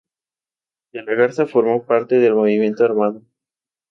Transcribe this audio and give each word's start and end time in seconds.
De 0.93 1.03
la 1.03 1.13
Garza 1.13 1.45
formó 1.45 1.85
parte 1.85 2.15
del 2.17 2.33
movimiento 2.33 2.83
armado. 2.83 3.21